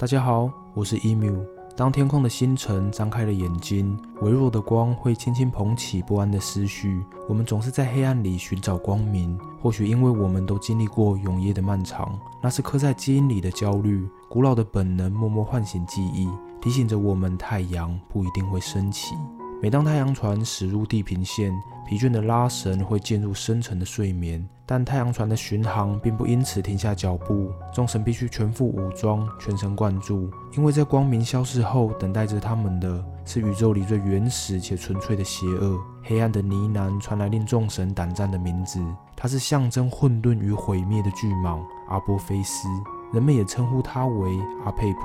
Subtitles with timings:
[0.00, 1.44] 大家好，我是 emu。
[1.76, 7.04] 当天空的星辰张开了眼睛，微弱的光会轻轻捧起不安的思绪。
[7.28, 14.08] 我们总是在黑暗里寻找光明，或许因为我们都经历过永夜的漫长，那是刻在基因里的焦虑。
[14.28, 16.28] 古老的本能默默唤醒记忆，
[16.60, 19.16] 提醒着我们太阳不一定会升起。
[19.60, 21.52] 每当太阳船驶入地平线，
[21.84, 27.50] 疲倦的拉神会进入深沉的睡眠，但太阳船的巡航并不因此停下脚步。
[27.74, 35.76] 众神必须全副武装，全神贯注，因为在光明消逝后，等待着他们的是宇宙里最原始且纯粹的邪恶。
[36.04, 38.80] 黑暗的呢喃传来令众神胆战的名字，
[39.16, 42.68] 它是象征混沌与毁灭的巨蟒阿波菲斯，
[43.12, 44.30] 人们也称呼它为
[44.64, 45.00] 阿佩普。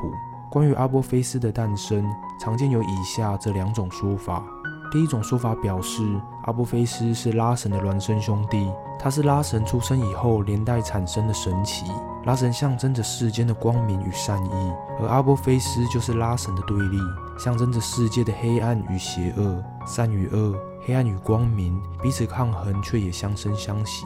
[0.54, 2.06] 关于阿波菲斯的诞生，
[2.40, 4.44] 常见有以下这两种说法。
[4.92, 6.04] 第一种说法表示，
[6.44, 11.88] 阿波菲斯是拉神的孪生兄弟，他是拉神出生以后连带产生的神奇。
[12.26, 17.00] 拉神象征着世间的光明与善意，而阿波菲斯就是拉神的对立，
[17.36, 24.06] 象征着世界的黑暗与邪恶、善与恶、黑暗与光明彼此抗衡，却也相生相惜。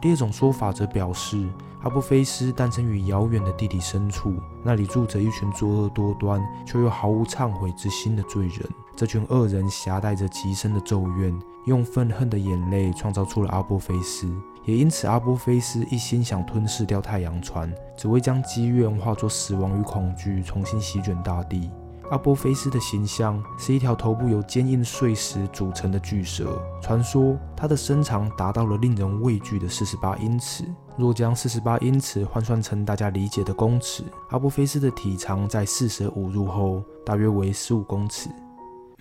[0.00, 1.48] 第二种说法则表示，
[1.82, 8.68] 阿波菲斯诞生于遥远的地底深处，那里住着一群作恶多端却又毫无忏悔之心的罪人。
[8.94, 14.30] 这群恶人携带着极深的咒怨，用愤恨的眼泪创造出了阿波菲斯。
[14.64, 21.70] 也因此，阿波菲斯一心想吞噬掉太阳船，只为将积怨化作死亡与恐惧，重新席卷大地。
[22.10, 26.62] 阿波菲斯的形象是一条头部由坚硬碎石组成的巨蛇。
[26.80, 30.64] 传说它的身长达到了令人畏惧的四十八英尺。
[30.96, 38.30] 若将四十八英尺换算成大家理解的公尺，阿波菲斯的体长在四舍五入后大约为十五公尺。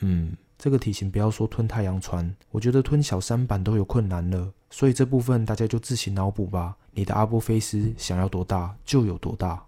[0.01, 4.51] 嗯，这个体型不要说吞太阳船，我觉得吞小三板都有困难了。
[4.71, 6.75] 所以这部分大家就自行脑补吧。
[6.91, 9.63] 你的阿波菲斯想要多大就有多大。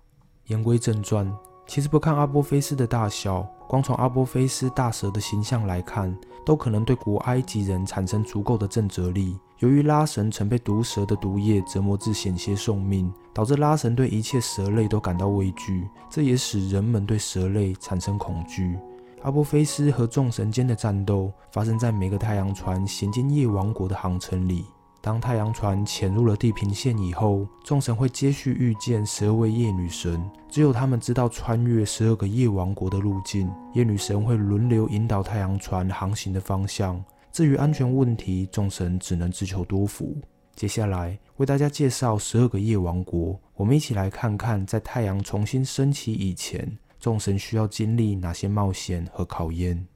[0.48, 1.32] 言归正传。
[1.68, 9.38] 其实不看阿波菲斯的大小，光从阿波菲斯大蛇的形象来看，都可能对古埃及人产生足够的震慑力。
[9.60, 18.78] 由于拉神曾被毒蛇的毒液折磨至险些送命，导致拉神对一切蛇类都感到畏惧，这也使人们对蛇类产生恐惧。
[19.24, 24.64] 阿波菲斯和众神间的战斗发生在每个太阳船行经夜王国的航程里。
[25.08, 33.50] 当太阳船潜入了地平线以后，众神会接续遇见十二位夜女神，只有他们知道穿越十二个夜王国的路径。
[33.74, 37.02] 夜女神会轮流引导太阳船航行的方向。
[37.32, 40.14] 至于安全问题，众神只能自求多福。
[40.58, 49.88] 接下来为大家介绍十二个夜王国，我们一起来看看在太阳重新升起以前，众神需要经历哪些冒险和考验。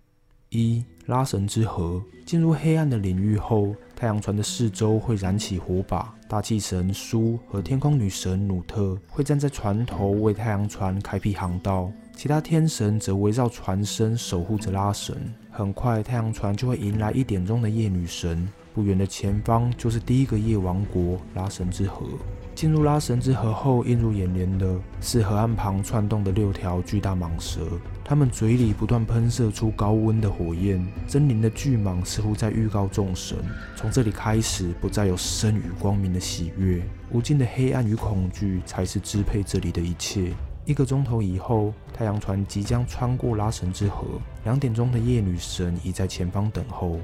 [0.51, 6.11] 一拉神之河进入黑暗的领域后，太阳船的四周会燃起火把。
[6.27, 15.15] 大气神苏和天空女神努特会站在船头为太阳船开辟航道，其他天神则围绕船身守护着拉神。
[15.51, 18.49] 很快，太阳船就会迎来一点钟的夜女神。
[18.73, 22.05] 不远的前方就是第一个夜王国拉神之河。
[22.53, 27.61] 进入拉神之河后，映入眼帘的是河岸旁窜动的六条巨大蟒蛇，
[28.03, 30.85] 它们嘴里不断喷射出高温的火焰。
[31.07, 33.37] 狰狞的巨蟒似乎在预告众神：
[33.75, 40.33] 从这里开始，不再有生与光明的喜悦，无尽的黑暗与恐惧才是支配这里的一切。
[40.65, 44.05] 一个钟头以后，太阳船即将穿过拉神之河，
[44.43, 46.99] 两点钟的夜女神已在前方等候。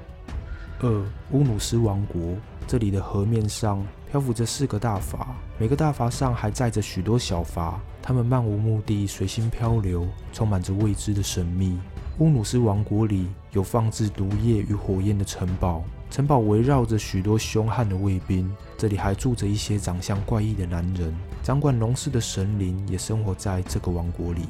[0.80, 2.22] 二乌努斯王国，
[2.68, 5.26] 这里的河面上漂浮着四个大筏，
[5.58, 11.80] 每个大筏上还载着许多小筏，它们漫无目的随心漂流，充满着未知的神秘。
[12.20, 21.12] 乌努斯王国里有放置毒液与火焰的城堡，城堡围绕着许多凶悍的卫兵，这里还住着一些长相怪异的男人。
[21.42, 24.42] 掌管龙氏的神灵也生活在这个王国里。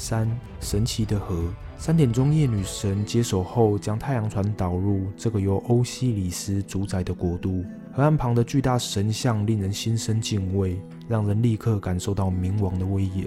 [0.00, 0.26] 三
[0.60, 1.44] 神奇的河。
[1.76, 7.64] 三点钟，夜女神接手后，将太阳船导入这个由欧西里斯主宰的国度。
[7.92, 13.26] 河岸旁的巨大神像令人心生敬畏，让人立刻感受到冥王的威严。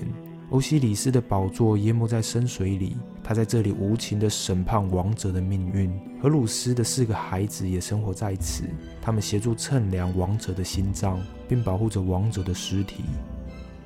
[0.50, 5.92] 欧西里斯的宝座淹没在深水里，他在这里无情地审判王者的命运。
[6.22, 8.64] 荷鲁斯的四个孩子也生活在此，
[9.02, 13.04] 他们协助称量王者的心脏，并保护着王者的尸体。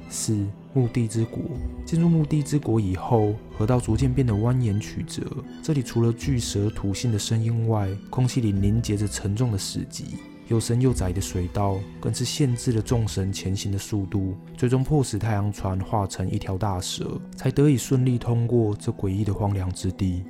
[0.09, 1.41] 四墓地之国，
[1.85, 5.23] 进入墓地之国以后，河道逐渐变得蜿蜒曲折。
[5.61, 10.03] 这里除了巨蛇吐信的声音外，空气里凝结着沉重的死寂。
[10.47, 20.23] 又深又窄的水道，更是限制了众神前行的速度，最终迫使太阳船化成一条大蛇，才得以顺利通过这诡异的荒凉之地。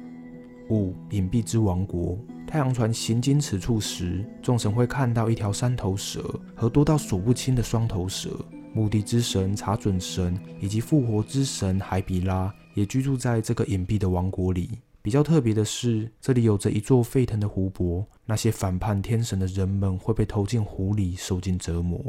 [0.72, 8.30] 五隐蔽之王国，太阳船行经此处时，众神会看到一条三头蛇和多到数不清的双头蛇。
[8.78, 14.70] 墓地之神查准神以及复活之神海比拉也居住在这个隐蔽的王国里。
[15.02, 22.00] 比较特别的是，这里有着一座沸腾的湖泊，那些反叛天神的人们会被投进湖里受尽折磨。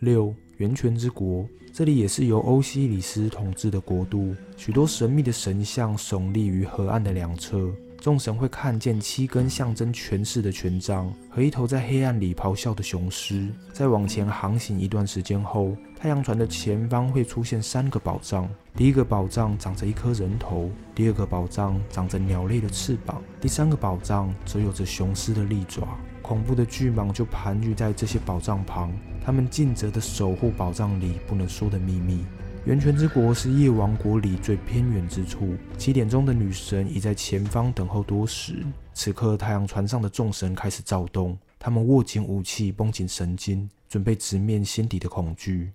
[0.00, 7.72] 六源泉之国，这里也是由欧西里斯统治的国度，许多神秘的神像耸立于河岸的两侧。
[8.00, 13.48] 众神会看见七根象征权势的权杖和一头在黑暗里咆哮的雄狮。
[13.72, 18.48] 在往前航行一段时间后，太阳船的前方会出现三个宝藏。
[18.76, 25.98] 第一个宝藏长着一颗人头，第二个宝藏长着鸟类的翅膀，第三个宝藏则有着雄狮的利爪。
[26.22, 28.92] 恐怖的巨蟒就盘踞在这些宝藏旁，
[29.24, 32.24] 他们尽责地守护宝藏里不能说的秘密。
[32.68, 35.54] 源泉之国是夜王国里最偏远之处。
[35.78, 38.62] 七点钟的女神已在前方等候多时。
[38.92, 45.72] 此刻，太阳船上的众神开始躁动，他们握紧武器，绷紧神经，准备直面心底的恐惧。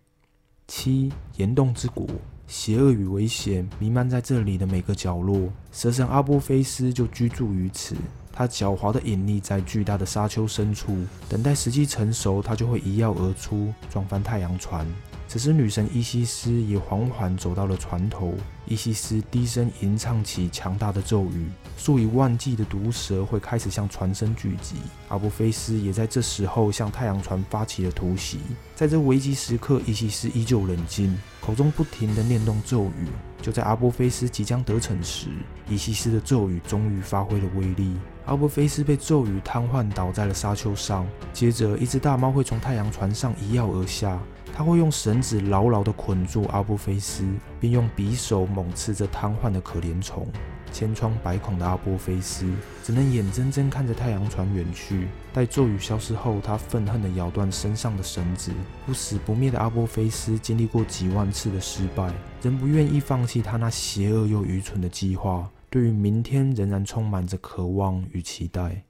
[0.68, 2.06] 七岩洞之国，
[2.46, 5.52] 邪恶与危险弥漫在这里的每个角落。
[5.72, 7.96] 蛇神阿波菲斯就居住于此。
[8.32, 10.96] 他狡猾的隐匿在巨大的沙丘深处，
[11.28, 14.86] 等待时机成熟，他就会一跃而出，撞翻太阳船。
[15.34, 18.36] 此时，女神伊西斯也缓缓走到了船头。
[18.68, 24.76] 伊西斯低声吟唱起强大的咒语，数以万计的毒蛇会开始向船身聚集。
[25.08, 28.38] 阿布菲斯也在这时候向太阳船发起了突袭。
[28.76, 33.08] 在这危急时刻，伊西斯依旧冷静，口中不停地念动咒语。
[33.44, 35.28] 就在阿波菲斯即将得逞时，
[35.68, 37.94] 伊西斯的咒语终于发挥了威力。
[38.26, 41.06] 阿波菲斯被咒语瘫痪，倒在了沙丘上。
[41.34, 44.18] 接着，一只大猫会从太阳船上一跃而下。
[44.56, 47.26] 它会用绳子牢牢地捆住阿波菲斯，
[47.60, 50.26] 并用匕首猛刺着瘫痪的可怜虫。
[50.74, 52.52] 千疮百孔的阿波菲斯
[52.84, 55.08] 只能眼睁睁看着太阳船远去。
[55.32, 58.52] 待咒语消失后，他愤恨地咬断身上的绳子。
[58.86, 62.12] 不死不灭的阿波菲斯经历过几万次的失败，
[62.42, 65.50] 仍不愿意放弃他那邪恶又愚蠢的计划。
[65.70, 68.84] 对于明天，仍然充满着渴望与期待。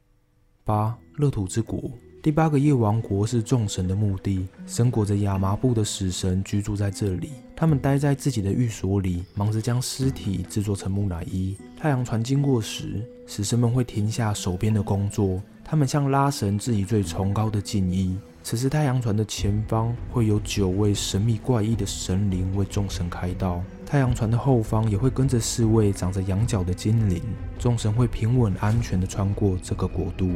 [0.63, 1.91] 八乐土之国。
[2.21, 7.31] 第八个夜王国是众神的墓地，身裹着亚麻布的死神居住在这里。
[7.53, 11.57] 他们待在自己的寓所里，忙着将尸体制作成木乃伊。
[11.83, 18.17] 太阳船经过时，死神们会停下手边的工作，他们向拉神致以最崇高的敬意。
[18.41, 27.21] 此时，太阳船的前方会有九位神秘怪异的神灵为众神开道，太阳船的后方也会跟着四位长着羊角的精灵。
[27.59, 30.31] 众神会平稳安全地穿过这个国度。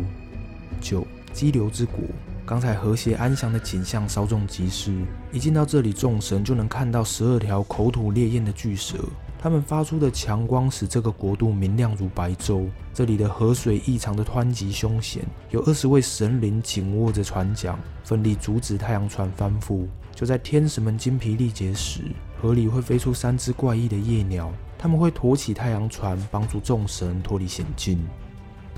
[0.82, 1.08] 九。
[1.34, 2.00] 激流之国，
[2.48, 4.92] 刚才和谐安详的景象稍纵即逝。
[5.32, 8.98] 一进到这里，众神就能看到十二条口吐烈焰的巨蛇，
[9.40, 12.68] 他们发出的强光使这个国度明亮如白昼。
[12.94, 19.86] 这里的河水异常的湍急凶险，有二十位神灵紧握着船桨，奋力阻止太阳船翻覆。
[20.16, 22.02] 就在天使们精疲力竭时，
[22.42, 28.04] 河里会飞出三只怪异的夜鸟，他们会驮起太阳船，帮助众神脱离险境。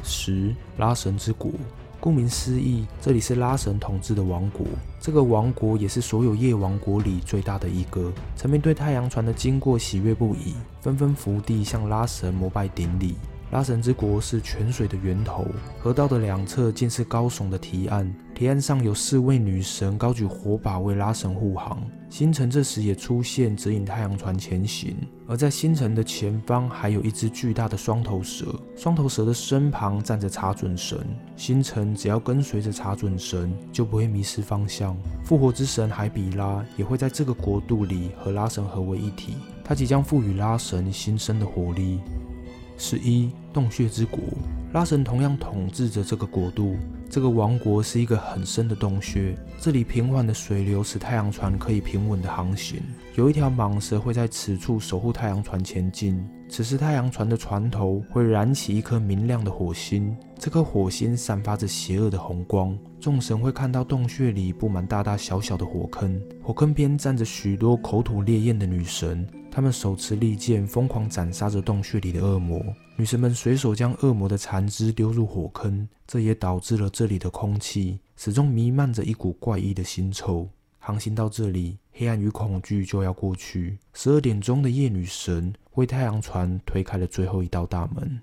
[0.04, 1.52] 十拉神之国。
[2.00, 4.66] 顾名思义，这里是拉神统治的王国。
[5.02, 8.12] 这个王国也是所有夜王国里最大的一个。
[8.36, 13.16] 臣民对太阳船的经过喜悦不已，纷纷伏地向拉神膜拜顶礼。
[13.52, 15.44] 拉神之国是泉水的源头，
[15.80, 21.82] 河道的两侧尽是高耸的堤岸，堤岸上有四位女神高举火把为拉神护航。
[22.12, 24.96] 星辰这时也出现，指引太阳船前行。
[25.28, 31.00] 而在星辰的前方，还有一只巨大的双头蛇，双头蛇的身旁站着查准神。
[31.36, 34.96] 星辰只要跟随着查准神，就不会迷失方向。
[35.24, 42.00] 复活之神海比拉也会在这个国度里和拉神合为一体，他即将赋予拉神新生的活力。
[42.80, 44.22] 十一洞穴之国，
[44.72, 46.78] 拉神同样统治着这个国度。
[47.10, 52.80] 这个王国是一个很深的洞穴，这里平缓的水流使太阳船可以平稳的航行。
[53.16, 56.24] 有一条蟒蛇会在此处守护太阳船前进。
[56.48, 62.78] 此时，太阳船的船头会燃起一颗明亮的火星，这颗火星散发着邪恶的红光。
[63.00, 69.28] 众神会看到洞穴里布满大大小小的火坑，火坑边站着许多口吐烈焰的女神。
[69.52, 72.64] 他们手持利剑，疯狂斩杀着洞穴里的恶魔。
[72.96, 80.48] 女神们随手将恶魔的残肢丢入火坑，这也导致了这里的空气始终弥漫着一股怪异的腥臭。
[80.78, 83.78] 航行到这里，黑暗与恐惧就要过去。
[83.94, 88.20] 十二点钟的夜女神为太阳船推开了最后一道大门。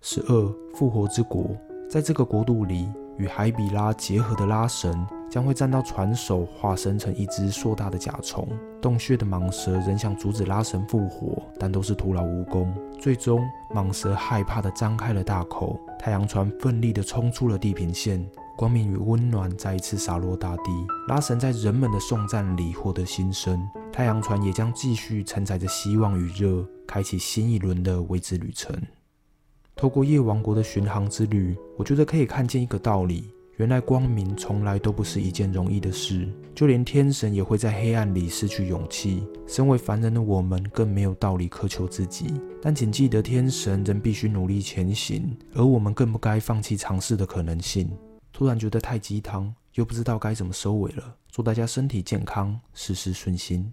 [0.00, 1.56] 十二复活之国，
[1.88, 5.06] 在这个国度里，与海比拉结合的拉神。
[5.30, 8.46] 将会站到船首，化身成一只硕大的甲虫。
[8.80, 12.72] 洞穴的蟒蛇仍想阻止拉神复活，但都是徒劳无功。
[13.00, 15.76] 最终，蟒蛇害怕地张开了大口。
[15.98, 18.24] 太阳船奋力地冲出了地平线。
[18.56, 20.70] 光明与温暖再一次洒落大地。
[21.08, 23.60] 拉神在人们的颂赞里获得新生，
[23.92, 28.72] 太阳船也将继续承载着希望与热，开启新一轮的未知旅程。
[29.84, 33.30] 透过夜王国的巡航之旅，我觉得可以看见一个道理。
[33.58, 39.22] 原来光明从来都不是一件容易的事，就连天神也会在黑暗里失去勇气。
[39.46, 42.32] 身为凡人的我们，更没有道理苛求自己。
[42.62, 47.90] 但请记得，天神仍必须努力前行，而我们更不该放弃尝试的可能性。
[48.32, 51.14] 突然觉得太鸡汤，又不知道该怎么收尾了。
[51.30, 53.70] 祝大家身体健康，事事顺心。